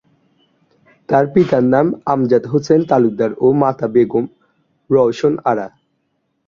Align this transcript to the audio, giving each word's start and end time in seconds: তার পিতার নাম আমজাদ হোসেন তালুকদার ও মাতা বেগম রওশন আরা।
তার 1.09 1.25
পিতার 1.33 1.63
নাম 1.73 1.87
আমজাদ 2.05 2.43
হোসেন 2.51 2.81
তালুকদার 2.89 3.31
ও 3.39 3.47
মাতা 3.61 3.87
বেগম 3.93 4.25
রওশন 4.89 5.33
আরা। 5.43 5.67